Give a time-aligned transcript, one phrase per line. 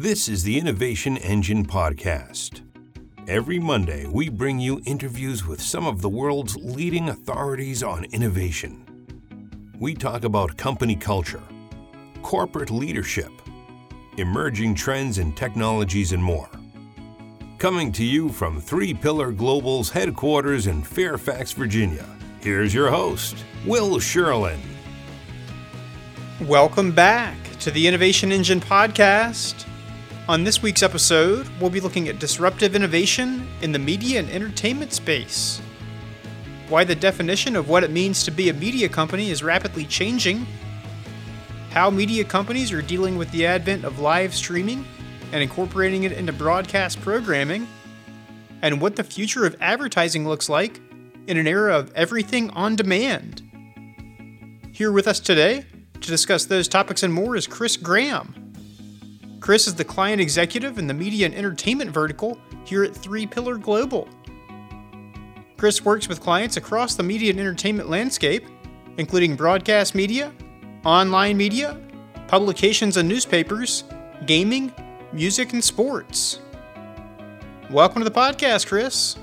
[0.00, 2.60] This is the Innovation Engine Podcast.
[3.26, 8.86] Every Monday, we bring you interviews with some of the world's leading authorities on innovation.
[9.76, 11.42] We talk about company culture,
[12.22, 13.32] corporate leadership,
[14.18, 16.48] emerging trends and technologies, and more.
[17.58, 22.06] Coming to you from Three Pillar Global's headquarters in Fairfax, Virginia,
[22.40, 24.60] here's your host, Will Sherlin.
[26.42, 29.64] Welcome back to the Innovation Engine Podcast.
[30.28, 34.92] On this week's episode, we'll be looking at disruptive innovation in the media and entertainment
[34.92, 35.58] space.
[36.68, 40.46] Why the definition of what it means to be a media company is rapidly changing.
[41.70, 44.84] How media companies are dealing with the advent of live streaming
[45.32, 47.66] and incorporating it into broadcast programming.
[48.60, 50.78] And what the future of advertising looks like
[51.26, 53.42] in an era of everything on demand.
[54.72, 55.64] Here with us today
[55.94, 58.37] to discuss those topics and more is Chris Graham.
[59.40, 63.56] Chris is the client executive in the media and entertainment vertical here at Three Pillar
[63.56, 64.08] Global.
[65.56, 68.44] Chris works with clients across the media and entertainment landscape,
[68.96, 70.32] including broadcast media,
[70.84, 71.80] online media,
[72.26, 73.84] publications and newspapers,
[74.26, 74.72] gaming,
[75.12, 76.40] music, and sports.
[77.70, 79.16] Welcome to the podcast, Chris.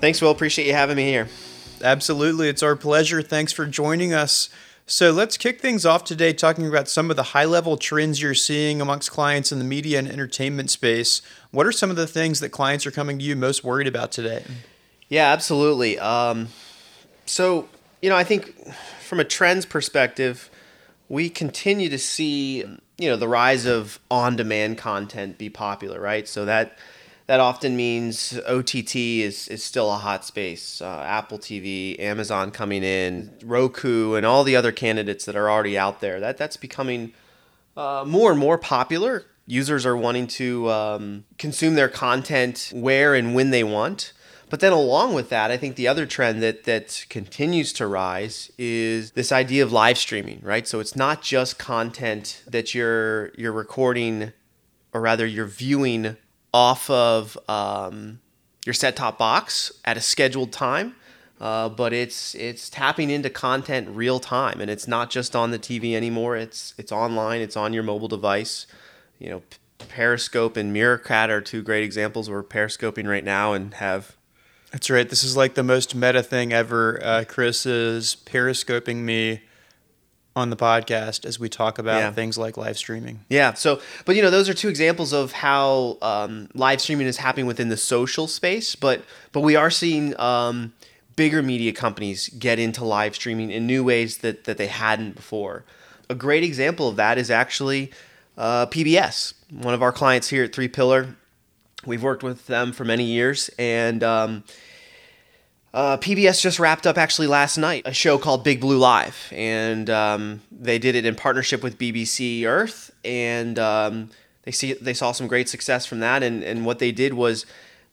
[0.00, 0.30] Thanks, Will.
[0.30, 1.28] Appreciate you having me here.
[1.82, 2.48] Absolutely.
[2.48, 3.22] It's our pleasure.
[3.22, 4.48] Thanks for joining us.
[4.88, 8.34] So let's kick things off today talking about some of the high level trends you're
[8.34, 11.22] seeing amongst clients in the media and entertainment space.
[11.50, 14.12] What are some of the things that clients are coming to you most worried about
[14.12, 14.44] today?
[15.08, 15.98] Yeah, absolutely.
[15.98, 16.50] Um,
[17.24, 17.68] so,
[18.00, 18.54] you know, I think
[19.00, 20.50] from a trends perspective,
[21.08, 22.58] we continue to see,
[22.96, 26.28] you know, the rise of on demand content be popular, right?
[26.28, 26.78] So that
[27.26, 30.80] that often means OTT is, is still a hot space.
[30.80, 35.76] Uh, Apple TV, Amazon coming in, Roku, and all the other candidates that are already
[35.76, 36.20] out there.
[36.20, 37.12] That that's becoming
[37.76, 39.24] uh, more and more popular.
[39.46, 44.12] Users are wanting to um, consume their content where and when they want.
[44.48, 48.52] But then along with that, I think the other trend that that continues to rise
[48.56, 50.68] is this idea of live streaming, right?
[50.68, 54.32] So it's not just content that you're you're recording
[54.92, 56.16] or rather you're viewing
[56.52, 58.20] off of um,
[58.64, 60.94] your set top box at a scheduled time.
[61.38, 65.58] Uh, but it's it's tapping into content real time, and it's not just on the
[65.58, 66.34] TV anymore.
[66.34, 67.42] It's it's online.
[67.42, 68.66] It's on your mobile device.
[69.18, 69.42] You know,
[69.78, 72.30] Periscope and Meerkat are two great examples.
[72.30, 74.16] We're periscoping right now and have.
[74.72, 75.08] That's right.
[75.08, 77.00] This is like the most meta thing ever.
[77.04, 79.42] Uh, Chris is periscoping me
[80.36, 82.12] on the podcast as we talk about yeah.
[82.12, 83.20] things like live streaming.
[83.30, 83.54] Yeah.
[83.54, 87.46] So, but you know, those are two examples of how um, live streaming is happening
[87.46, 88.76] within the social space.
[88.76, 89.02] But
[89.32, 90.74] but we are seeing um,
[91.16, 95.64] bigger media companies get into live streaming in new ways that that they hadn't before.
[96.10, 97.90] A great example of that is actually
[98.36, 101.16] uh, PBS, one of our clients here at Three Pillar.
[101.86, 104.44] We've worked with them for many years, and um,
[105.76, 109.90] uh, PBS just wrapped up actually last night a show called Big Blue Live, and
[109.90, 114.08] um, they did it in partnership with BBC Earth, and um,
[114.44, 116.22] they see they saw some great success from that.
[116.22, 117.44] And and what they did was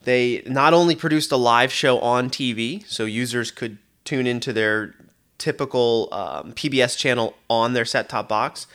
[0.03, 4.95] they not only produced a live show on TV, so users could tune into their
[5.37, 8.65] typical um, PBS channel on their set top box,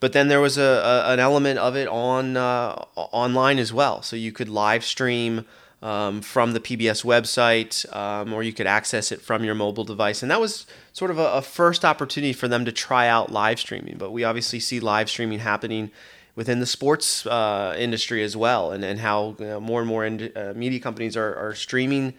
[0.00, 4.02] but then there was a, a an element of it on uh, online as well,
[4.02, 5.44] so you could live stream
[5.82, 10.22] um, from the PBS website, um, or you could access it from your mobile device.
[10.22, 13.60] And that was sort of a, a, first opportunity for them to try out live
[13.60, 13.98] streaming.
[13.98, 15.90] But we obviously see live streaming happening
[16.34, 20.04] within the sports uh, industry as well, and, and how you know, more and more
[20.04, 22.14] uh, media companies are, are streaming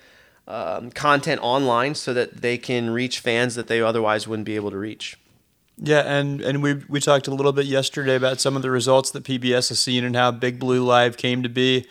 [0.48, 4.72] um, content online so that they can reach fans that they otherwise wouldn't be able
[4.72, 5.18] to reach.
[5.80, 9.12] Yeah, and, and we, we talked a little bit yesterday about some of the results
[9.12, 11.86] that PBS has seen and how Big Blue Live came to be.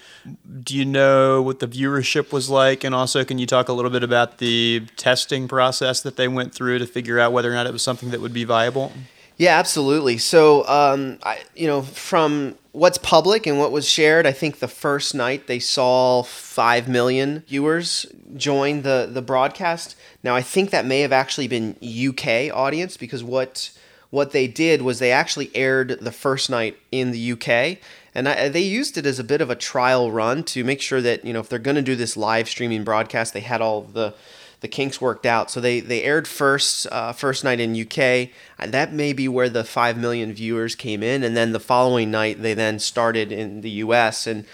[0.60, 2.82] Do you know what the viewership was like?
[2.82, 6.52] And also, can you talk a little bit about the testing process that they went
[6.52, 8.92] through to figure out whether or not it was something that would be viable?
[9.36, 10.16] Yeah, absolutely.
[10.16, 14.68] So, um, I, you know, from what's public and what was shared, I think the
[14.68, 18.06] first night they saw five million viewers
[18.36, 19.94] join the the broadcast.
[20.22, 23.70] Now, I think that may have actually been UK audience because what
[24.08, 27.78] what they did was they actually aired the first night in the UK,
[28.14, 31.02] and I, they used it as a bit of a trial run to make sure
[31.02, 33.82] that you know if they're going to do this live streaming broadcast, they had all
[33.82, 34.14] the
[34.60, 35.50] the kinks worked out.
[35.50, 38.30] So they they aired first uh, first night in UK.
[38.64, 42.42] That may be where the five million viewers came in, and then the following night
[42.42, 44.44] they then started in the US and.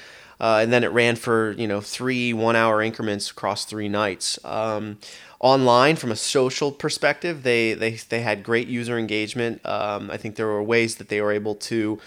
[0.41, 4.45] Uh, and then it ran for you know three one hour increments across three nights.
[4.45, 4.99] Um,
[5.39, 9.65] online from a social perspective, they they they had great user engagement.
[9.65, 12.01] Um, I think there were ways that they were able to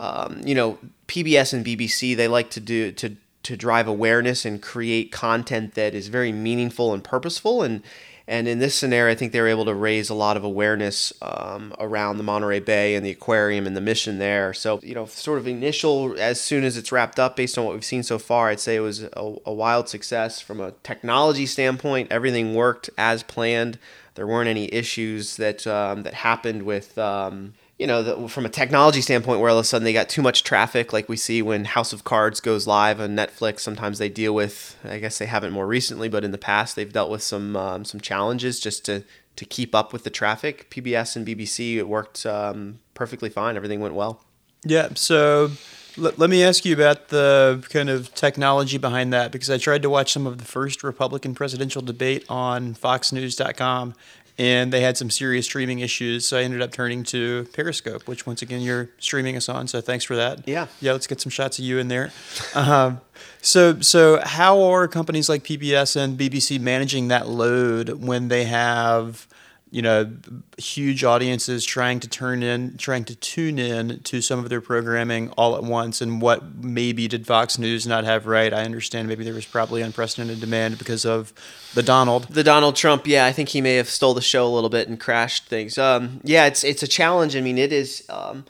[0.00, 4.62] um, you know, PBS and BBC they like to do to to drive awareness and
[4.62, 7.82] create content that is very meaningful and purposeful and
[8.30, 11.12] and in this scenario, I think they were able to raise a lot of awareness
[11.20, 14.54] um, around the Monterey Bay and the aquarium and the mission there.
[14.54, 17.74] So, you know, sort of initial, as soon as it's wrapped up, based on what
[17.74, 21.44] we've seen so far, I'd say it was a, a wild success from a technology
[21.44, 22.12] standpoint.
[22.12, 23.80] Everything worked as planned.
[24.14, 28.50] There weren't any issues that um, that happened with um, you know, the, from a
[28.50, 31.40] technology standpoint, where all of a sudden they got too much traffic, like we see
[31.40, 33.60] when House of Cards goes live on Netflix.
[33.60, 36.92] Sometimes they deal with, I guess they haven't more recently, but in the past they've
[36.92, 39.02] dealt with some um, some challenges just to
[39.36, 40.68] to keep up with the traffic.
[40.68, 43.56] PBS and BBC it worked um, perfectly fine.
[43.56, 44.22] Everything went well.
[44.62, 44.90] Yeah.
[44.94, 45.50] So
[45.96, 49.80] let, let me ask you about the kind of technology behind that because I tried
[49.82, 53.94] to watch some of the first Republican presidential debate on FoxNews.com
[54.40, 56.26] and they had some serious streaming issues.
[56.26, 59.68] So I ended up turning to Periscope, which once again you're streaming us on.
[59.68, 60.48] So thanks for that.
[60.48, 60.92] Yeah, yeah.
[60.92, 62.10] Let's get some shots of you in there.
[62.54, 63.02] Um,
[63.42, 69.28] so so how are companies like PBS and BBC managing that load when they have
[69.70, 70.10] you know,
[70.58, 75.30] huge audiences trying to turn in, trying to tune in to some of their programming
[75.30, 76.00] all at once.
[76.00, 78.52] And what maybe did Fox News not have right?
[78.52, 81.32] I understand maybe there was probably unprecedented demand because of
[81.74, 82.24] the Donald.
[82.24, 84.88] The Donald Trump, yeah, I think he may have stole the show a little bit
[84.88, 85.78] and crashed things.
[85.78, 87.36] Um, yeah, it's it's a challenge.
[87.36, 88.44] I mean, it is um,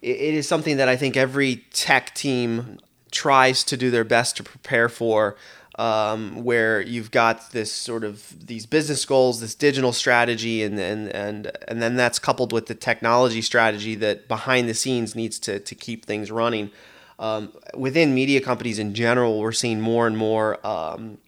[0.00, 2.78] it, it is something that I think every tech team
[3.10, 5.36] tries to do their best to prepare for
[5.78, 11.08] um, where you've got this sort of these business goals, this digital strategy, and and
[11.08, 15.58] and and then that's coupled with the technology strategy that behind the scenes needs to
[15.60, 16.70] to keep things running.
[17.18, 20.64] Um, within media companies in general, we're seeing more and more.
[20.66, 21.18] Um,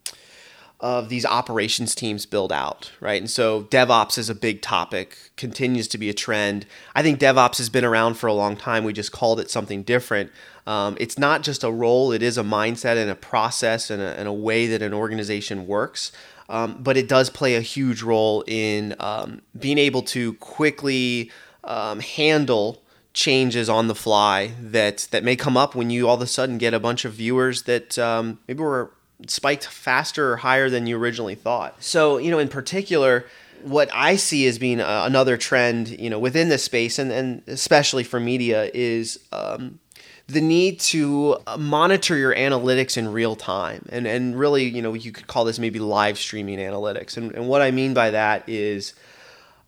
[0.80, 3.20] of these operations teams build out, right?
[3.20, 6.66] And so DevOps is a big topic, continues to be a trend.
[6.94, 8.84] I think DevOps has been around for a long time.
[8.84, 10.30] We just called it something different.
[10.66, 14.18] Um, it's not just a role, it is a mindset and a process and a,
[14.18, 16.10] and a way that an organization works.
[16.48, 21.30] Um, but it does play a huge role in um, being able to quickly
[21.62, 22.82] um, handle
[23.14, 26.58] changes on the fly that that may come up when you all of a sudden
[26.58, 28.90] get a bunch of viewers that um, maybe were
[29.28, 31.82] spiked faster or higher than you originally thought.
[31.82, 33.26] So you know, in particular,
[33.62, 37.42] what I see as being uh, another trend, you know, within this space, and, and
[37.46, 39.80] especially for media, is um,
[40.26, 43.86] the need to uh, monitor your analytics in real time.
[43.90, 47.16] And, and really, you know, you could call this maybe live streaming analytics.
[47.16, 48.94] And, and what I mean by that is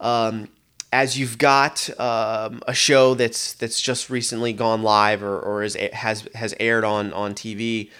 [0.01, 0.49] um,
[0.93, 5.77] as you've got um, a show that's that's just recently gone live or, or is,
[5.93, 7.91] has has aired on on TV,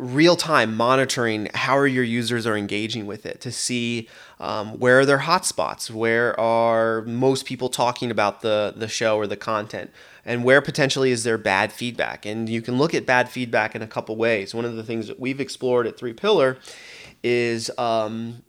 [0.00, 4.08] real time monitoring how are your users are engaging with it to see
[4.40, 9.26] um, where are their hotspots, where are most people talking about the the show or
[9.26, 9.90] the content,
[10.24, 12.24] and where potentially is there bad feedback.
[12.24, 14.54] And you can look at bad feedback in a couple ways.
[14.54, 16.56] One of the things that we've explored at Three Pillar
[17.22, 18.42] is um,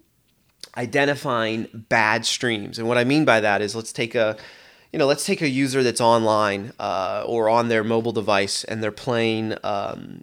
[0.78, 2.80] identifying bad streams.
[2.80, 4.38] And what I mean by that is let's take a
[4.92, 8.84] you know, let's take a user that's online uh, or on their mobile device and
[8.84, 10.22] they're playing um,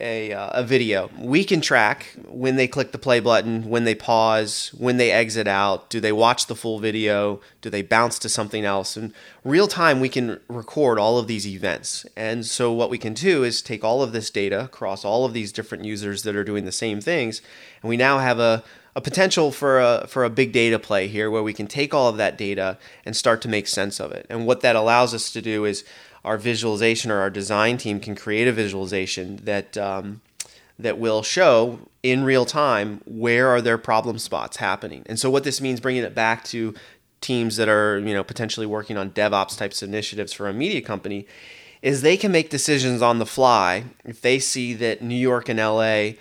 [0.00, 1.10] a, uh, a video.
[1.18, 5.46] We can track when they click the play button, when they pause, when they exit
[5.46, 5.90] out.
[5.90, 7.40] Do they watch the full video?
[7.60, 8.96] Do they bounce to something else?
[8.96, 9.12] And
[9.44, 12.06] real time, we can record all of these events.
[12.16, 15.32] And so, what we can do is take all of this data across all of
[15.32, 17.42] these different users that are doing the same things,
[17.82, 18.64] and we now have a
[18.96, 22.08] a potential for a for a big data play here where we can take all
[22.08, 24.26] of that data and start to make sense of it.
[24.28, 25.84] And what that allows us to do is
[26.24, 30.20] our visualization or our design team can create a visualization that um,
[30.78, 35.02] that will show in real time where are their problem spots happening.
[35.06, 36.74] And so what this means, bringing it back to
[37.20, 40.80] teams that are you know potentially working on DevOps types of initiatives for a media
[40.80, 41.26] company,
[41.82, 45.58] is they can make decisions on the fly if they see that New York and
[45.58, 46.12] LA.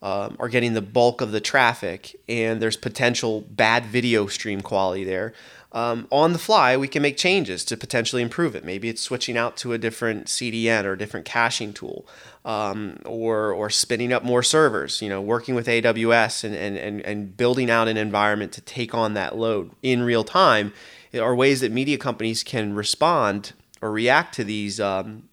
[0.00, 5.02] Um, are getting the bulk of the traffic, and there's potential bad video stream quality
[5.02, 5.34] there
[5.72, 8.64] um, on the fly, we can make changes to potentially improve it.
[8.64, 12.06] Maybe it's switching out to a different CDN or a different caching tool,
[12.44, 15.02] um, or or spinning up more servers.
[15.02, 18.94] You know, working with AWS and, and and and building out an environment to take
[18.94, 20.72] on that load in real time
[21.14, 25.28] are ways that media companies can respond or react to these um,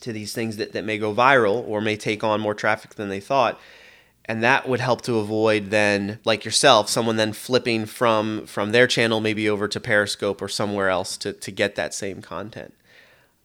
[0.00, 3.08] to these things that, that may go viral or may take on more traffic than
[3.08, 3.58] they thought
[4.28, 8.86] and that would help to avoid then like yourself someone then flipping from from their
[8.86, 12.74] channel maybe over to periscope or somewhere else to, to get that same content.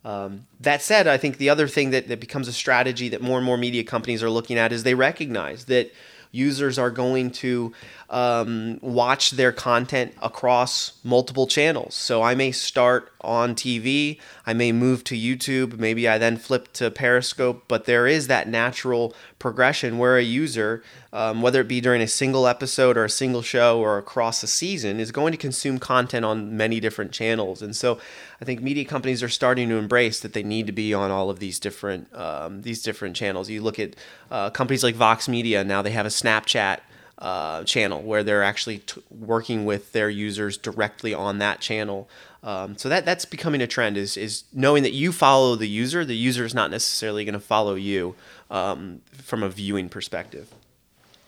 [0.06, 3.38] Um, that said i think the other thing that, that becomes a strategy that more
[3.38, 5.94] and more media companies are looking at is they recognize that
[6.32, 7.72] users are going to
[8.10, 11.96] um, watch their content across multiple channels.
[11.96, 14.20] So i may start on TV.
[14.46, 15.78] I may move to YouTube.
[15.78, 17.64] Maybe I then flip to Periscope.
[17.68, 22.08] But there is that natural progression where a user, um, whether it be during a
[22.08, 26.26] single episode or a single show or across a season, is going to consume content
[26.26, 27.62] on many different channels.
[27.62, 28.00] And so
[28.42, 31.30] I think media companies are starting to embrace that they need to be on all
[31.30, 33.50] of these different um, these different channels.
[33.50, 33.96] You look at
[34.30, 36.80] uh, companies like Vox Media now; they have a Snapchat
[37.20, 42.10] uh, channel where they're actually t- working with their users directly on that channel.
[42.44, 46.04] Um, so that that's becoming a trend is is knowing that you follow the user.
[46.04, 48.16] The user is not necessarily going to follow you
[48.52, 50.54] um, from a viewing perspective.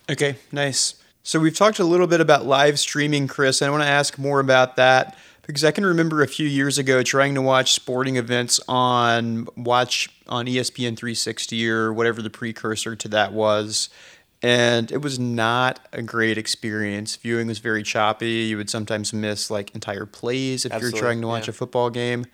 [0.09, 0.95] Okay, nice.
[1.23, 3.61] So we've talked a little bit about live streaming, Chris.
[3.61, 5.17] And I want to ask more about that
[5.47, 10.09] because I can remember a few years ago trying to watch sporting events on watch
[10.27, 13.89] on ESPN 360 or whatever the precursor to that was
[14.41, 17.15] and it was not a great experience.
[17.15, 18.43] Viewing was very choppy.
[18.43, 21.51] You would sometimes miss like entire plays if Absolutely, you're trying to watch yeah.
[21.51, 22.25] a football game.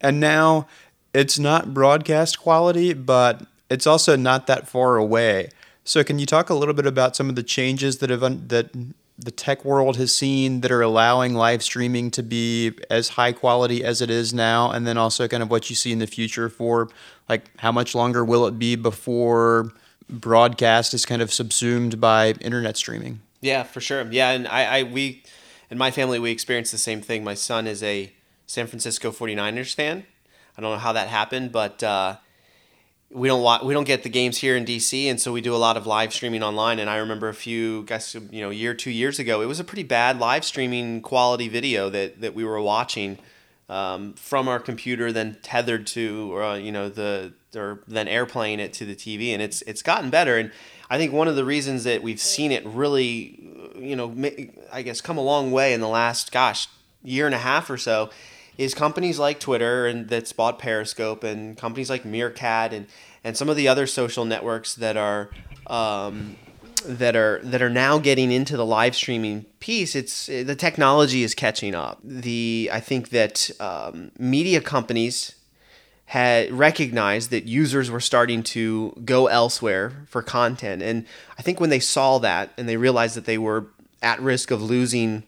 [0.00, 0.66] And now
[1.14, 5.48] it's not broadcast quality, but it's also not that far away.
[5.84, 8.44] So can you talk a little bit about some of the changes that have un-
[8.48, 8.70] that
[9.16, 13.84] the tech world has seen that are allowing live streaming to be as high quality
[13.84, 16.48] as it is now and then also kind of what you see in the future
[16.48, 16.88] for
[17.28, 19.72] like how much longer will it be before
[20.08, 23.20] broadcast is kind of subsumed by internet streaming.
[23.40, 24.06] Yeah, for sure.
[24.10, 25.22] Yeah, and I, I we
[25.70, 27.24] in my family we experienced the same thing.
[27.24, 28.12] My son is a
[28.46, 30.04] San Francisco 49ers fan.
[30.56, 32.16] I don't know how that happened, but uh,
[33.10, 35.54] we don't watch, we don't get the games here in DC, and so we do
[35.54, 36.78] a lot of live streaming online.
[36.78, 39.64] And I remember a few, guess you know, year two years ago, it was a
[39.64, 43.18] pretty bad live streaming quality video that that we were watching
[43.68, 48.72] um, from our computer, then tethered to uh, you know the or then airplaying it
[48.74, 50.36] to the TV, and it's it's gotten better.
[50.38, 50.50] And
[50.90, 53.40] I think one of the reasons that we've seen it really,
[53.76, 54.14] you know,
[54.72, 56.68] I guess come a long way in the last gosh
[57.02, 58.10] year and a half or so,
[58.58, 62.86] is companies like Twitter and that's bought Periscope, and companies like Meerkat, and
[63.22, 65.30] and some of the other social networks that are.
[65.66, 66.36] Um,
[66.84, 71.34] that are that are now getting into the live streaming piece it's the technology is
[71.34, 75.34] catching up the i think that um, media companies
[76.14, 80.80] had recognized that users were starting to go elsewhere for content.
[80.80, 81.06] And
[81.36, 83.66] I think when they saw that and they realized that they were
[84.00, 85.24] at risk of losing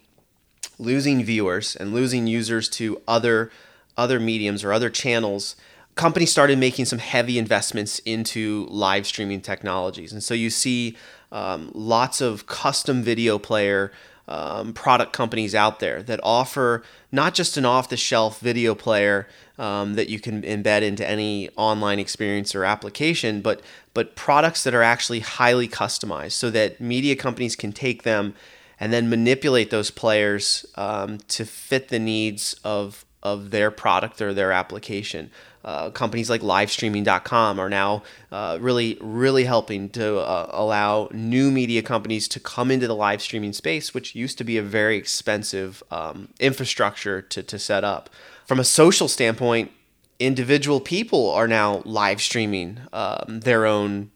[0.79, 3.51] losing viewers and losing users to other
[3.97, 5.57] other mediums or other channels,
[5.97, 10.13] companies started making some heavy investments into live streaming technologies.
[10.13, 10.97] And so you see
[11.33, 13.91] um, lots of custom video player
[14.29, 19.29] um, product companies out there that offer not just an off the shelf video player
[19.59, 23.63] um, that you can embed into any online experience or application, but
[23.95, 28.35] but products that are actually highly customized, so that media companies can take them
[28.79, 34.35] and then manipulate those players um, to fit the needs of of their product or
[34.35, 35.31] their application.
[35.67, 41.83] Uh, companies like livestreaming.com are now uh, really, really helping to uh, allow new media
[41.83, 45.83] companies to come into the live streaming space, which used to be a very expensive
[45.91, 48.09] um, infrastructure to, to set up
[48.47, 49.73] from a social standpoint,
[50.19, 54.11] individual people are now live streaming um, their own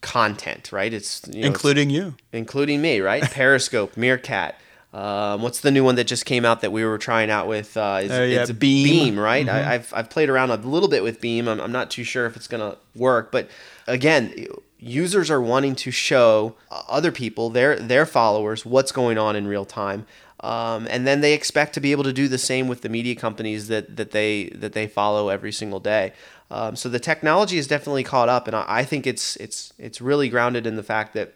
[0.00, 0.92] content, right?
[0.92, 3.22] It's you know, including it's, you, including me, right?
[3.30, 4.56] Periscope, Meerkat.
[4.92, 7.76] Um, what's the new one that just came out that we were trying out with?
[7.76, 8.86] Uh, is, uh, yeah, it's Beam.
[8.86, 9.46] Beam, right?
[9.46, 9.68] Mm-hmm.
[9.68, 11.48] I, have I've played around a little bit with Beam.
[11.48, 13.48] I'm, I'm not too sure if it's gonna work, but
[13.86, 14.46] again,
[14.78, 19.64] users are wanting to show other people, their their followers, what's going on in real
[19.64, 20.06] time.
[20.40, 23.14] Um, and then they expect to be able to do the same with the media
[23.14, 26.12] companies that, that they that they follow every single day.
[26.50, 30.00] Um, so the technology is definitely caught up, and I, I think it's it's it's
[30.00, 31.32] really grounded in the fact that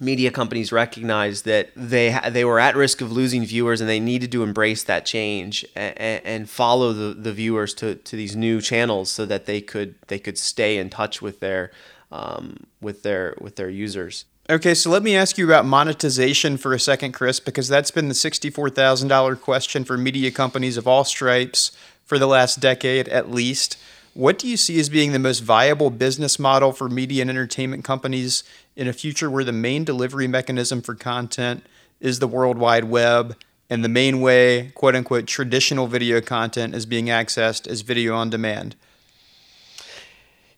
[0.00, 4.32] media companies recognized that they they were at risk of losing viewers and they needed
[4.32, 9.10] to embrace that change and, and follow the, the viewers to, to these new channels
[9.10, 11.70] so that they could they could stay in touch with their
[12.10, 14.24] um, with their with their users.
[14.50, 18.08] Okay, so let me ask you about monetization for a second, Chris, because that's been
[18.08, 21.70] the $64,000 question for media companies of all stripes
[22.06, 23.76] for the last decade at least.
[24.18, 27.84] What do you see as being the most viable business model for media and entertainment
[27.84, 28.42] companies
[28.74, 31.64] in a future where the main delivery mechanism for content
[32.00, 33.36] is the World Wide Web
[33.70, 38.28] and the main way, quote unquote, traditional video content is being accessed is video on
[38.28, 38.74] demand?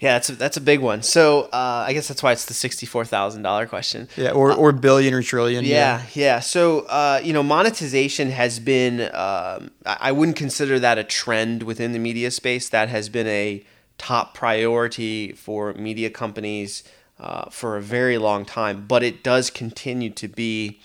[0.00, 1.02] Yeah, that's a, that's a big one.
[1.02, 4.08] So uh, I guess that's why it's the sixty-four thousand dollar question.
[4.16, 5.62] Yeah, or, or billion or trillion.
[5.62, 6.02] Yeah, yeah.
[6.14, 6.40] yeah.
[6.40, 9.10] So uh, you know, monetization has been.
[9.12, 12.70] Um, I wouldn't consider that a trend within the media space.
[12.70, 13.62] That has been a
[13.98, 16.82] top priority for media companies
[17.18, 18.86] uh, for a very long time.
[18.88, 20.80] But it does continue to be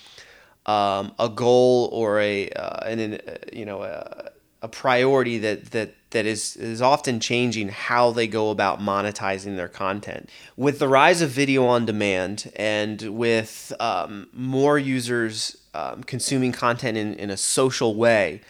[0.66, 3.22] um, a goal or a uh, an,
[3.54, 4.32] you know a,
[4.66, 9.68] a priority that that that is is often changing how they go about monetizing their
[9.68, 10.28] content.
[10.58, 16.98] With the rise of video on demand and with um, more users um, consuming content
[16.98, 18.42] in, in a social way,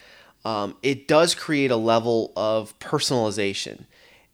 [0.46, 3.84] um, it does create a level of personalization.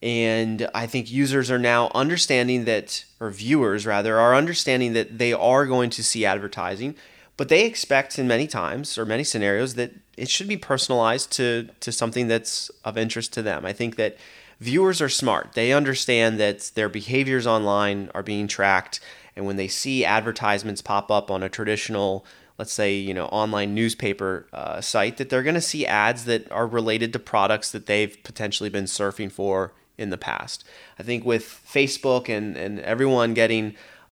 [0.03, 5.33] And I think users are now understanding that, or viewers rather, are understanding that they
[5.33, 6.95] are going to see advertising
[7.41, 11.67] but they expect in many times or many scenarios that it should be personalized to
[11.79, 13.65] to something that's of interest to them.
[13.65, 14.17] I think that
[14.59, 15.53] viewers are smart.
[15.53, 18.99] They understand that their behaviors online are being tracked
[19.35, 22.23] and when they see advertisements pop up on a traditional
[22.59, 26.49] let's say you know online newspaper uh, site that they're going to see ads that
[26.51, 30.63] are related to products that they've potentially been surfing for in the past.
[30.99, 33.75] I think with Facebook and, and everyone getting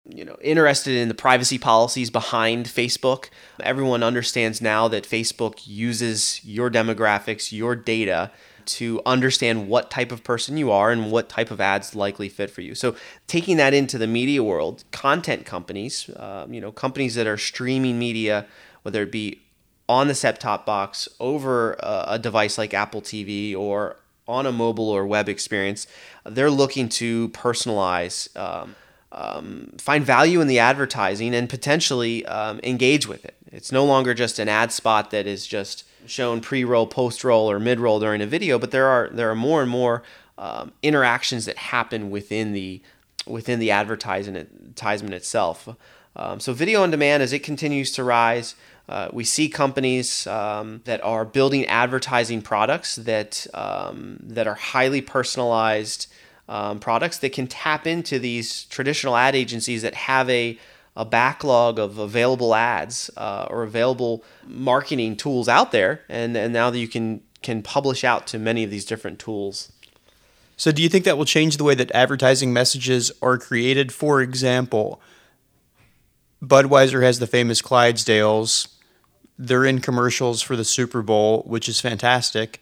[0.10, 3.30] you know interested in the privacy policies behind Facebook.
[3.62, 8.32] Everyone understands now that Facebook uses your demographics, your data
[8.64, 12.50] to understand what type of person you are and what type of ads likely fit
[12.50, 12.76] for you.
[12.76, 12.96] So
[13.28, 17.98] taking that into the media world, content companies, um, you know, companies that are streaming
[17.98, 18.46] media,
[18.84, 19.42] whether it be
[19.90, 24.90] on the set-top box over a, a device like Apple TV or on a mobile
[24.90, 25.88] or web experience,
[26.24, 28.76] they're looking to personalize um,
[29.12, 33.36] um, find value in the advertising and potentially um, engage with it.
[33.52, 38.00] It's no longer just an ad spot that is just shown pre-roll, post-roll, or mid-roll
[38.00, 40.04] during a video, but there are there are more and more
[40.38, 42.82] um, interactions that happen within the
[43.28, 45.70] within the advertisement itself.
[46.16, 48.56] Um, so video on demand, as it continues to rise,
[48.90, 55.02] uh, we see companies um, that are building advertising products that um, that are highly
[55.02, 56.08] personalized
[56.52, 60.60] um, products that can tap into these traditional ad agencies that have a,
[60.98, 66.70] a backlog of available ads uh, or available marketing tools out there, and, and now
[66.70, 69.72] that you can can publish out to many of these different tools.
[70.58, 73.94] So, do you think that will change the way that advertising messages are created?
[73.94, 75.02] For example,
[76.44, 78.68] Budweiser has the famous Clydesdales.
[79.40, 82.62] They're in commercials for the Super Bowl, which is fantastic.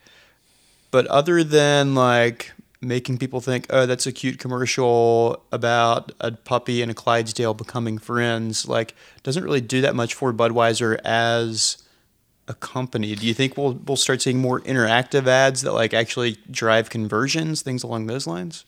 [0.91, 6.81] But other than like making people think, oh, that's a cute commercial about a puppy
[6.81, 11.83] and a Clydesdale becoming friends, like doesn't really do that much for Budweiser as
[12.47, 13.15] a company.
[13.15, 17.61] Do you think we'll we'll start seeing more interactive ads that like actually drive conversions,
[17.61, 18.65] things along those lines?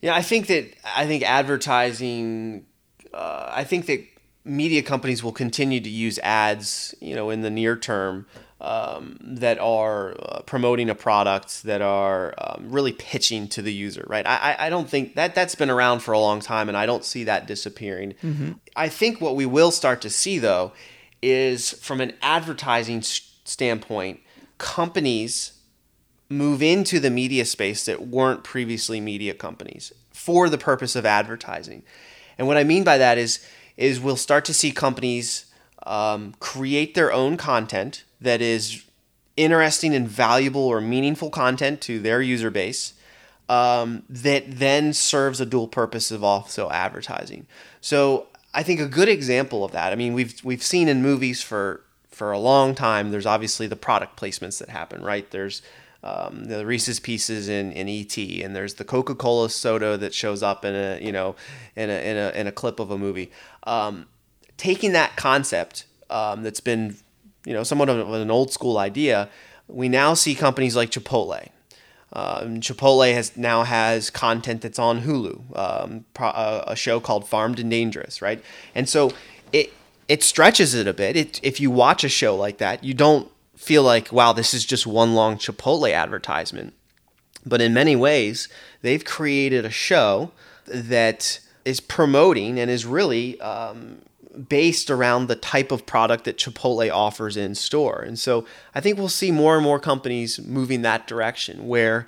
[0.00, 2.66] Yeah, I think that I think advertising.
[3.12, 4.04] Uh, I think that
[4.48, 8.26] media companies will continue to use ads, you know, in the near term
[8.60, 14.04] um, that are uh, promoting a product that are um, really pitching to the user,
[14.08, 14.26] right?
[14.26, 17.04] I, I don't think that that's been around for a long time, and I don't
[17.04, 18.14] see that disappearing.
[18.22, 18.52] Mm-hmm.
[18.74, 20.72] I think what we will start to see though
[21.22, 24.20] is from an advertising standpoint,
[24.58, 25.52] companies
[26.28, 31.82] move into the media space that weren't previously media companies for the purpose of advertising.
[32.36, 33.44] And what I mean by that is
[33.78, 35.46] is we'll start to see companies
[35.86, 38.84] um, create their own content that is
[39.36, 42.92] interesting and valuable or meaningful content to their user base
[43.48, 47.46] um, that then serves a dual purpose of also advertising.
[47.80, 49.92] So I think a good example of that.
[49.92, 53.10] I mean, we've we've seen in movies for for a long time.
[53.10, 55.30] There's obviously the product placements that happen, right?
[55.30, 55.62] There's
[56.02, 60.64] um, the Reese's Pieces in, in ET, and there's the Coca-Cola soda that shows up
[60.64, 61.36] in a you know
[61.76, 63.30] in a in a, in a clip of a movie.
[63.64, 64.06] Um,
[64.56, 66.96] taking that concept um, that's been
[67.48, 69.28] you know, somewhat of an old school idea,
[69.68, 71.48] we now see companies like Chipotle.
[72.12, 77.26] Um, Chipotle has now has content that's on Hulu, um, pro, uh, a show called
[77.26, 78.42] Farmed and Dangerous, right?
[78.74, 79.12] And so
[79.50, 79.72] it
[80.08, 81.16] it stretches it a bit.
[81.16, 84.64] It, if you watch a show like that, you don't feel like, wow, this is
[84.64, 86.74] just one long Chipotle advertisement.
[87.44, 88.48] But in many ways,
[88.82, 90.30] they've created a show
[90.66, 94.02] that is promoting and is really um,
[94.48, 98.00] based around the type of product that Chipotle offers in store.
[98.00, 102.06] And so I think we'll see more and more companies moving that direction where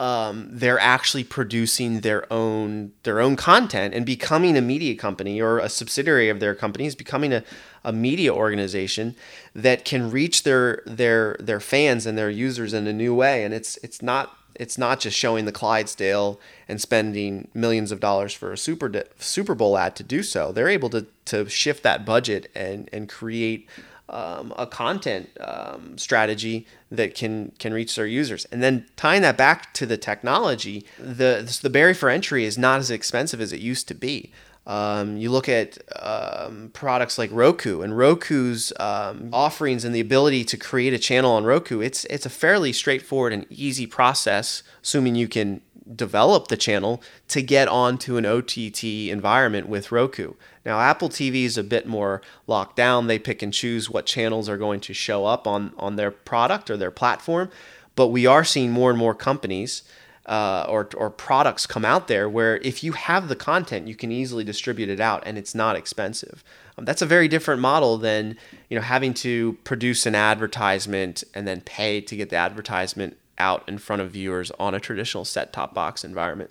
[0.00, 5.58] um, they're actually producing their own their own content and becoming a media company or
[5.58, 7.42] a subsidiary of their companies, becoming a,
[7.84, 9.16] a media organization
[9.54, 13.42] that can reach their their their fans and their users in a new way.
[13.42, 18.32] And it's it's not it's not just showing the Clydesdale and spending millions of dollars
[18.32, 20.52] for a Super Super Bowl ad to do so.
[20.52, 23.68] They're able to to shift that budget and and create
[24.08, 28.46] um, a content um, strategy that can can reach their users.
[28.46, 32.80] And then tying that back to the technology, the the barrier for entry is not
[32.80, 34.32] as expensive as it used to be.
[34.68, 40.44] Um, you look at um, products like Roku and Roku's um, offerings and the ability
[40.44, 41.80] to create a channel on Roku.
[41.80, 45.62] It's it's a fairly straightforward and easy process, assuming you can
[45.94, 50.34] develop the channel to get onto an OTT environment with Roku.
[50.64, 53.06] Now, Apple TV is a bit more locked down.
[53.06, 56.70] They pick and choose what channels are going to show up on on their product
[56.70, 57.50] or their platform,
[57.94, 59.82] but we are seeing more and more companies
[60.28, 64.12] uh, or, or products come out there where if you have the content, you can
[64.12, 66.44] easily distribute it out and it's not expensive.
[66.76, 68.36] Um, that's a very different model than
[68.68, 73.68] you know having to produce an advertisement and then pay to get the advertisement out
[73.68, 76.50] in front of viewers on a traditional set-top box environment.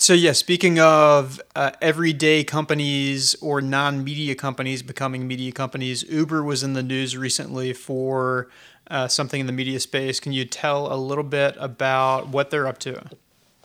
[0.00, 6.62] So yeah, speaking of uh, everyday companies or non-media companies becoming media companies, Uber was
[6.62, 8.48] in the news recently for
[8.88, 10.20] uh, something in the media space.
[10.20, 13.02] Can you tell a little bit about what they're up to?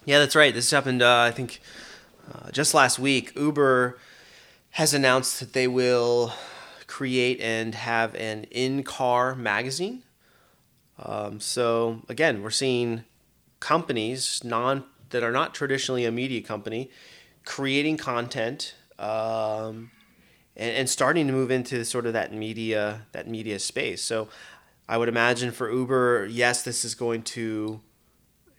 [0.06, 0.54] Yeah, that's right.
[0.54, 1.62] This happened, uh, I think,
[2.34, 3.32] uh, just last week.
[3.36, 4.00] Uber
[4.72, 6.34] has announced that they will
[6.88, 10.02] create and have an in-car magazine.
[11.00, 13.04] Um, so again, we're seeing
[13.60, 16.90] companies non that are not traditionally a media company
[17.46, 19.92] creating content um,
[20.56, 24.02] and, and starting to move into sort of that media that media space.
[24.02, 24.30] So
[24.88, 27.82] I would imagine for Uber, yes, this is going to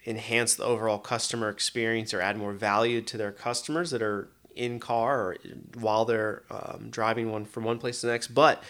[0.06, 4.78] enhance the overall customer experience or add more value to their customers that are in
[4.78, 5.36] car or
[5.78, 8.28] while they're um, driving one from one place to the next.
[8.28, 8.62] But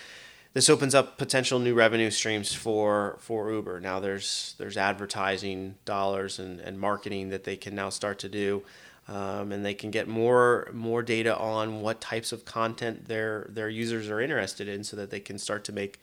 [0.55, 3.81] this opens up potential new revenue streams for for Uber.
[3.81, 8.63] Now there's there's advertising dollars and, and marketing that they can now start to do.
[9.07, 13.69] Um, and they can get more more data on what types of content their their
[13.69, 16.01] users are interested in, so that they can start to make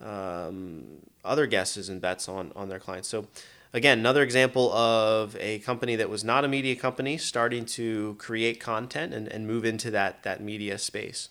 [0.00, 0.84] um,
[1.24, 3.08] other guesses and bets on on their clients.
[3.08, 3.26] So
[3.72, 8.60] again, another example of a company that was not a media company starting to create
[8.60, 11.30] content and, and move into that that media space.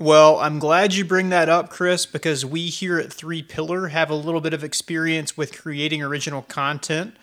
[0.00, 4.10] Well, I'm glad you bring that up, Chris, because we here at Three Pillar have
[4.10, 7.16] a little bit of experience with creating original content.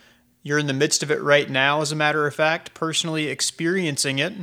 [0.43, 4.19] You're in the midst of it right now, as a matter of fact, personally experiencing
[4.19, 4.33] it.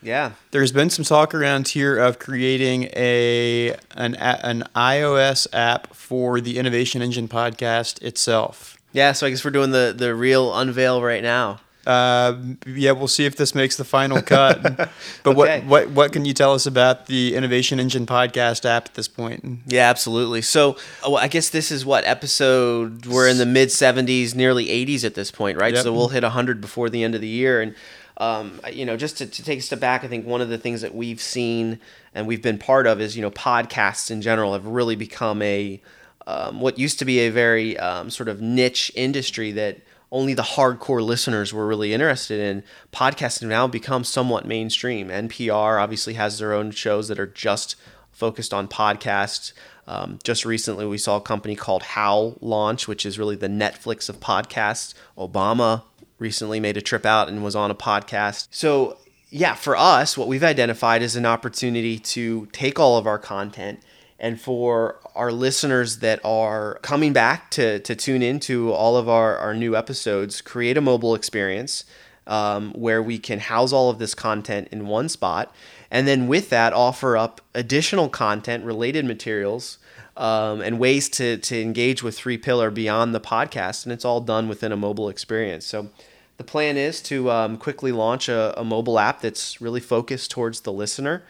[0.00, 0.32] Yeah.
[0.50, 6.58] There's been some talk around here of creating a an an iOS app for the
[6.58, 8.78] Innovation Engine podcast itself.
[8.92, 11.60] Yeah, so I guess we're doing the the real unveil right now.
[11.86, 14.62] Uh, yeah, we'll see if this makes the final cut.
[15.22, 15.60] but okay.
[15.60, 19.08] what, what what can you tell us about the Innovation Engine podcast app at this
[19.08, 19.60] point?
[19.66, 20.42] Yeah, absolutely.
[20.42, 25.04] So oh, I guess this is what episode we're in the mid 70s, nearly 80s
[25.04, 25.74] at this point, right?
[25.74, 25.84] Yep.
[25.84, 27.74] So we'll hit 100 before the end of the year, and
[28.16, 30.58] um, you know, just to, to take a step back, I think one of the
[30.58, 31.80] things that we've seen
[32.14, 35.80] and we've been part of is you know podcasts in general have really become a
[36.26, 39.78] um, what used to be a very um, sort of niche industry that
[40.14, 42.62] only the hardcore listeners were really interested in.
[42.92, 45.08] Podcasting now become somewhat mainstream.
[45.08, 47.74] NPR obviously has their own shows that are just
[48.12, 49.52] focused on podcasts.
[49.88, 54.08] Um, just recently, we saw a company called Howl launch, which is really the Netflix
[54.08, 54.94] of podcasts.
[55.18, 55.82] Obama
[56.20, 58.46] recently made a trip out and was on a podcast.
[58.52, 58.98] So,
[59.30, 63.80] yeah, for us, what we've identified is an opportunity to take all of our content
[64.24, 69.36] and for our listeners that are coming back to, to tune into all of our,
[69.36, 71.84] our new episodes, create a mobile experience
[72.26, 75.54] um, where we can house all of this content in one spot.
[75.90, 79.76] And then with that, offer up additional content, related materials,
[80.16, 83.84] um, and ways to, to engage with Three Pillar beyond the podcast.
[83.84, 85.66] And it's all done within a mobile experience.
[85.66, 85.90] So
[86.38, 90.62] the plan is to um, quickly launch a, a mobile app that's really focused towards
[90.62, 91.24] the listener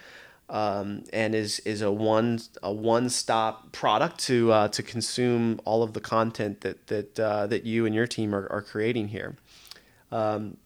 [0.49, 5.83] um, and is is a one a one stop product to uh, to consume all
[5.83, 9.37] of the content that that uh, that you and your team are, are creating here.
[10.13, 10.59] Um,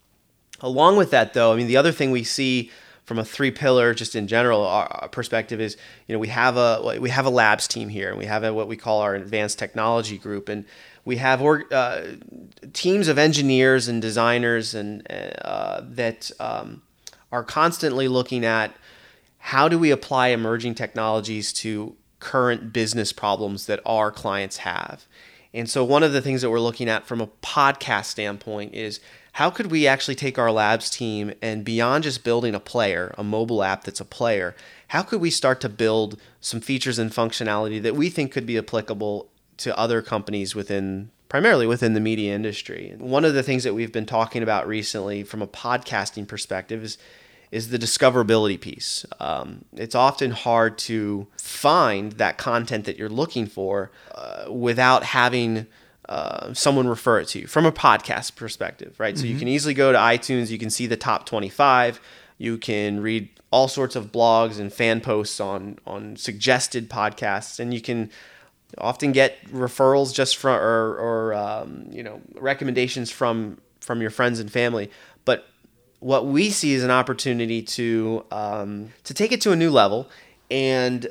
[0.61, 2.71] along with that, though, I mean the other thing we see
[3.09, 6.99] from a three pillar just in general our, perspective is you know we have a
[7.01, 9.59] we have a labs team here and we have a, what we call our advanced
[9.59, 10.67] technology group and
[11.07, 12.03] we have uh,
[12.75, 16.83] teams of engineers and designers and uh, that um,
[17.33, 18.75] are constantly looking at
[19.49, 25.07] how do we apply emerging technologies to current business problems that our clients have?
[25.55, 29.01] And so, one of the things that we're looking at from a podcast standpoint is
[29.33, 33.25] how could we actually take our labs team and beyond just building a player, a
[33.25, 34.55] mobile app that's a player,
[34.89, 38.59] how could we start to build some features and functionality that we think could be
[38.59, 42.95] applicable to other companies within primarily within the media industry.
[42.99, 46.99] One of the things that we've been talking about recently from a podcasting perspective is
[47.51, 49.07] is the discoverability piece.
[49.21, 55.67] Um, it's often hard to find that content that you're looking for uh, without having
[56.09, 59.15] uh, someone refer it to you from a podcast perspective, right?
[59.15, 59.21] Mm-hmm.
[59.21, 59.39] So you mm-hmm.
[59.41, 62.01] can easily go to iTunes, you can see the top 25.
[62.39, 67.73] You can read all sorts of blogs and fan posts on on suggested podcasts, and
[67.73, 68.11] you can
[68.77, 74.39] often get referrals just from or, or um, you know recommendations from from your friends
[74.39, 74.91] and family.
[75.25, 75.47] But
[76.01, 80.09] what we see is an opportunity to um, to take it to a new level
[80.51, 81.09] and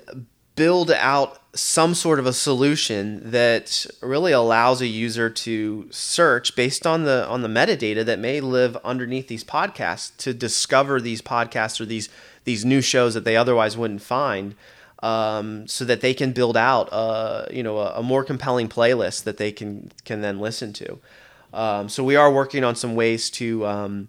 [0.56, 6.86] build out some sort of a solution that really allows a user to search based
[6.86, 11.80] on the on the metadata that may live underneath these podcasts to discover these podcasts
[11.80, 12.10] or these
[12.44, 14.56] these new shows that they otherwise wouldn't find
[15.04, 19.24] um, so that they can build out uh, you know a, a, more compelling playlist
[19.24, 21.00] that they can can then listen to.
[21.54, 24.08] Um, so we are working on some ways to um,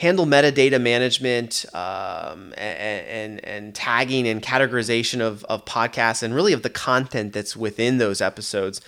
[0.00, 6.54] handle metadata management um, and, and, and, tagging and categorization of, of podcasts and really
[6.54, 8.80] of the content that's within those episodes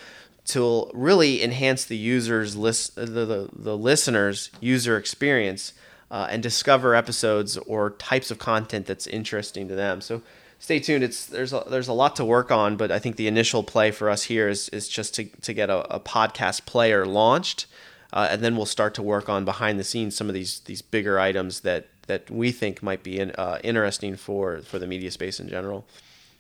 [0.47, 5.75] to really enhance the user's list, the, the, the listener's user experience
[6.11, 10.01] uh, and discover episodes or types of content that's interesting to them.
[10.01, 10.23] So
[10.59, 11.05] stay tuned.
[11.05, 13.91] It's there's a, there's a lot to work on, but I think the initial play
[13.91, 17.67] for us here is is just to, to get a, a podcast player launched
[18.13, 20.83] uh, and then we'll start to work on behind the scenes some of these these
[20.83, 25.11] bigger items that that we think might be in, uh, interesting for for the media
[25.11, 25.87] space in general.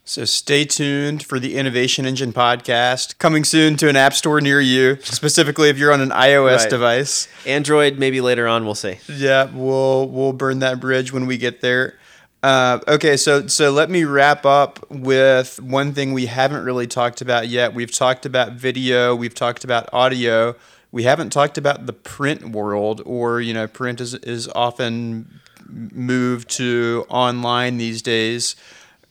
[0.05, 4.61] So stay tuned for the Innovation Engine podcast coming soon to an app store near
[4.61, 6.71] you, specifically if you're on an iOS right.
[6.71, 7.29] device.
[7.47, 8.99] Android maybe later on, we'll see.
[9.09, 11.99] Yeah, we'll we'll burn that bridge when we get there.
[12.43, 17.21] Uh, okay, so so let me wrap up with one thing we haven't really talked
[17.21, 17.73] about yet.
[17.73, 20.57] We've talked about video, we've talked about audio
[20.93, 26.51] we haven't talked about the print world, or you know, print is is often moved
[26.51, 28.55] to online these days.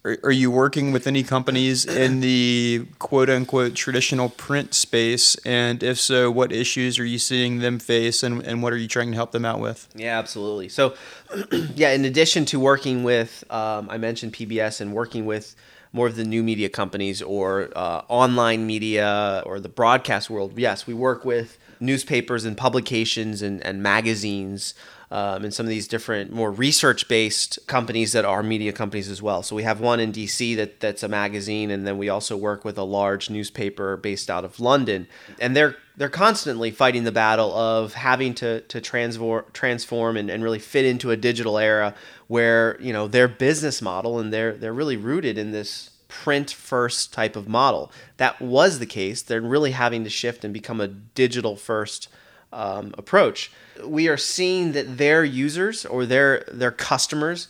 [0.04, 5.36] Are, are you working with any companies in the quote unquote traditional print space?
[5.46, 8.88] And if so, what issues are you seeing them face, and, and what are you
[8.88, 9.88] trying to help them out with?
[9.96, 10.70] Yeah, absolutely.
[10.70, 10.96] So,
[11.76, 15.56] yeah, in addition to working with, um, I mentioned PBS and working with
[15.94, 20.58] more of the new media companies or uh, online media or the broadcast world.
[20.58, 24.74] Yes, we work with newspapers and publications and, and magazines
[25.12, 29.22] um, and some of these different more research based companies that are media companies as
[29.22, 29.44] well.
[29.44, 32.64] So we have one in DC that, that's a magazine, and then we also work
[32.64, 35.08] with a large newspaper based out of London.
[35.40, 40.44] And they're they're constantly fighting the battle of having to, to transform transform and, and
[40.44, 41.94] really fit into a digital era
[42.28, 47.14] where you know their business model and they're they're really rooted in this print first
[47.14, 47.92] type of model.
[48.18, 49.22] That was the case.
[49.22, 52.10] They're really having to shift and become a digital first
[52.54, 53.52] um, approach.
[53.84, 57.48] We are seeing that their users or their their customers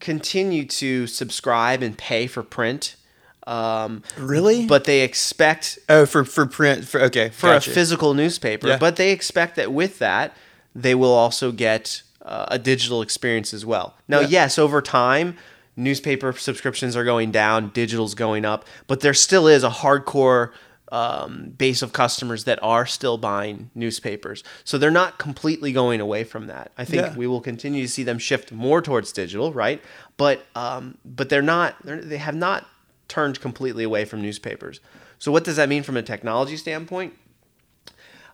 [0.00, 2.96] continue to subscribe and pay for print.
[3.46, 4.66] Um, really?
[4.66, 7.70] But they expect oh for for print for okay for gotcha.
[7.70, 8.68] a physical newspaper.
[8.68, 8.78] Yeah.
[8.78, 10.34] But they expect that with that
[10.76, 13.94] they will also get uh, a digital experience as well.
[14.06, 14.28] Now, yeah.
[14.28, 15.36] yes, over time
[15.76, 20.52] newspaper subscriptions are going down, digital's going up, but there still is a hardcore
[20.92, 24.44] um, base of customers that are still buying newspapers.
[24.64, 26.72] So they're not completely going away from that.
[26.78, 27.16] I think yeah.
[27.16, 29.82] we will continue to see them shift more towards digital, right?
[30.16, 32.66] But um, but they're not they're, they have not
[33.08, 34.80] turned completely away from newspapers.
[35.18, 37.14] So what does that mean from a technology standpoint?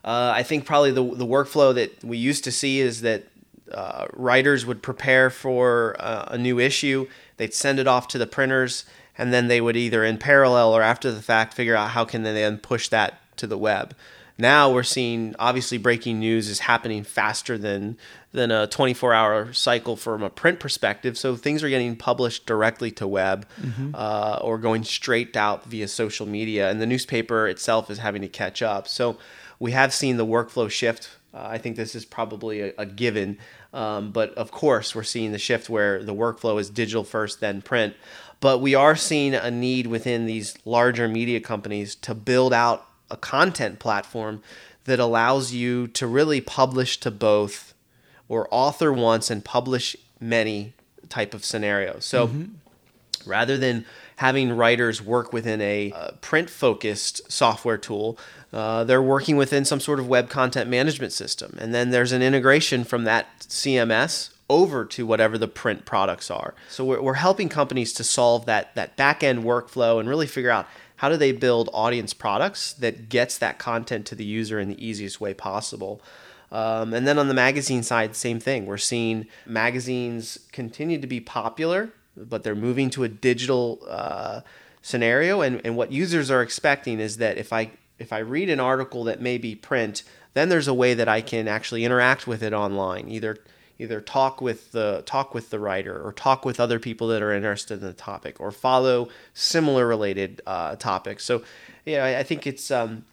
[0.03, 3.23] Uh, I think probably the the workflow that we used to see is that
[3.71, 8.27] uh, writers would prepare for uh, a new issue they'd send it off to the
[8.27, 8.85] printers
[9.17, 12.23] and then they would either in parallel or after the fact figure out how can
[12.23, 13.95] they then push that to the web.
[14.37, 17.97] Now we're seeing obviously breaking news is happening faster than
[18.31, 21.17] than a 24 hour cycle from a print perspective.
[21.17, 23.91] So things are getting published directly to web mm-hmm.
[23.93, 28.27] uh, or going straight out via social media and the newspaper itself is having to
[28.27, 28.87] catch up.
[28.87, 29.17] So
[29.59, 33.37] we have seen the workflow shift uh, i think this is probably a, a given
[33.73, 37.61] um, but of course, we're seeing the shift where the workflow is digital first, then
[37.61, 37.95] print.
[38.39, 43.17] But we are seeing a need within these larger media companies to build out a
[43.17, 44.43] content platform
[44.83, 47.73] that allows you to really publish to both
[48.29, 50.73] or author once and publish many
[51.09, 52.05] type of scenarios.
[52.05, 52.45] So mm-hmm.
[53.25, 53.85] rather than
[54.17, 58.17] having writers work within a uh, print focused software tool,
[58.53, 61.57] uh, they're working within some sort of web content management system.
[61.59, 66.53] And then there's an integration from that CMS over to whatever the print products are.
[66.69, 70.51] So we're, we're helping companies to solve that, that back end workflow and really figure
[70.51, 74.69] out how do they build audience products that gets that content to the user in
[74.69, 76.01] the easiest way possible.
[76.51, 78.67] Um, and then on the magazine side, same thing.
[78.67, 84.41] We're seeing magazines continue to be popular, but they're moving to a digital uh,
[84.83, 85.41] scenario.
[85.41, 87.71] And, and what users are expecting is that if I
[88.03, 91.21] if I read an article that may be print, then there's a way that I
[91.21, 93.39] can actually interact with it online, either
[93.79, 97.33] either talk with the talk with the writer or talk with other people that are
[97.33, 101.25] interested in the topic or follow similar related uh, topics.
[101.25, 101.43] So,
[101.85, 103.05] yeah, I, I think it's um,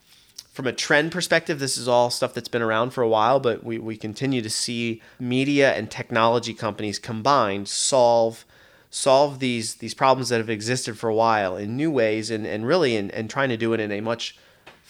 [0.52, 3.64] from a trend perspective, this is all stuff that's been around for a while, but
[3.64, 8.44] we, we continue to see media and technology companies combined solve
[8.92, 12.66] solve these these problems that have existed for a while in new ways and, and
[12.66, 14.36] really in, and trying to do it in a much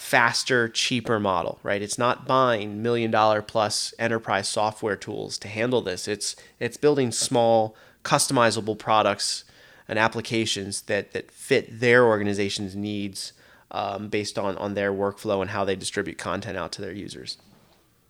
[0.00, 1.82] faster, cheaper model, right?
[1.82, 6.08] It's not buying million dollar plus enterprise software tools to handle this.
[6.08, 9.44] It's it's building small, customizable products
[9.86, 13.34] and applications that that fit their organization's needs
[13.70, 17.36] um, based on on their workflow and how they distribute content out to their users.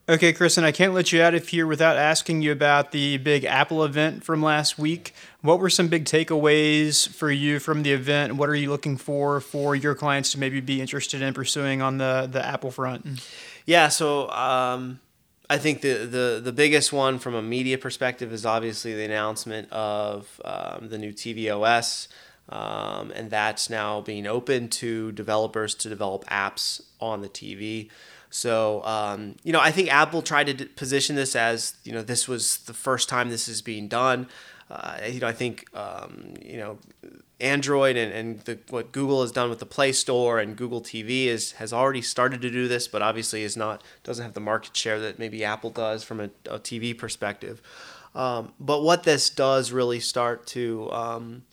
[0.07, 3.43] Okay, Kristen, I can't let you out of here without asking you about the big
[3.43, 5.13] Apple event from last week.
[5.41, 8.35] What were some big takeaways for you from the event?
[8.35, 11.97] What are you looking for for your clients to maybe be interested in pursuing on
[11.97, 13.27] the, the Apple front?
[13.65, 14.99] Yeah, so um,
[15.49, 19.71] I think the, the, the biggest one from a media perspective is obviously the announcement
[19.71, 22.07] of um, the new tvOS.
[22.49, 27.89] Um, and that's now being open to developers to develop apps on the TV.
[28.29, 32.27] So, um, you know, I think Apple tried to position this as, you know, this
[32.27, 34.27] was the first time this is being done.
[34.71, 36.77] Uh, you know, I think, um, you know,
[37.41, 41.25] Android and, and the, what Google has done with the Play Store and Google TV
[41.25, 44.77] is has already started to do this, but obviously is not doesn't have the market
[44.77, 47.61] share that maybe Apple does from a, a TV perspective.
[48.15, 51.43] Um, but what this does really start to um,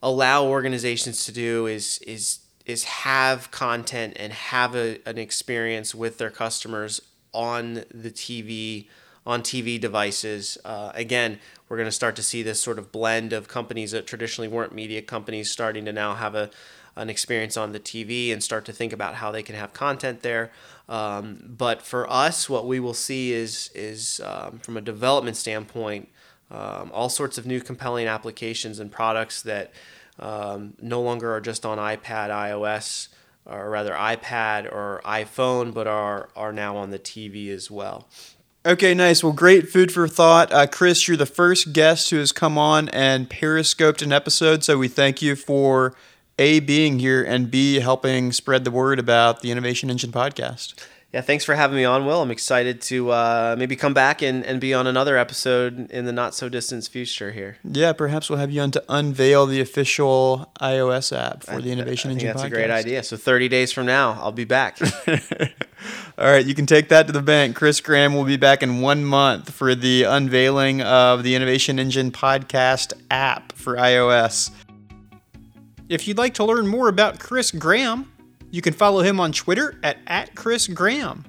[0.00, 6.18] allow organizations to do is is is have content and have a, an experience with
[6.18, 7.00] their customers
[7.32, 8.86] on the TV
[9.26, 10.58] on TV devices.
[10.64, 14.06] Uh, again, we're going to start to see this sort of blend of companies that
[14.06, 16.50] traditionally weren't media companies starting to now have a
[16.96, 20.22] an experience on the TV and start to think about how they can have content
[20.22, 20.52] there.
[20.88, 26.08] Um, but for us, what we will see is is um, from a development standpoint,
[26.50, 29.72] um, all sorts of new compelling applications and products that
[30.18, 33.08] um, no longer are just on iPad, iOS,
[33.44, 38.08] or rather iPad or iPhone, but are, are now on the TV as well.
[38.66, 39.22] Okay, nice.
[39.22, 40.50] Well, great food for thought.
[40.50, 44.78] Uh, Chris, you're the first guest who has come on and periscoped an episode, so
[44.78, 45.94] we thank you for
[46.38, 50.72] A, being here, and B, helping spread the word about the Innovation Engine podcast
[51.14, 52.20] yeah, thanks for having me on, Will.
[52.20, 56.12] I'm excited to uh, maybe come back and, and be on another episode in the
[56.12, 57.56] not so distant future here.
[57.62, 62.08] Yeah, perhaps we'll have you on to unveil the official iOS app for the Innovation
[62.08, 62.46] I, I Engine that's podcast.
[62.46, 63.02] a great idea.
[63.04, 64.80] So 30 days from now, I'll be back.
[66.18, 67.54] All right, you can take that to the bank.
[67.54, 72.10] Chris Graham will be back in one month for the unveiling of the Innovation Engine
[72.10, 74.50] podcast app for iOS.
[75.88, 78.10] If you'd like to learn more about Chris Graham,
[78.54, 81.24] you can follow him on Twitter at, at Chris Graham.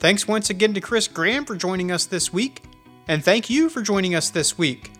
[0.00, 2.62] Thanks once again to Chris Graham for joining us this week,
[3.08, 4.90] and thank you for joining us this week.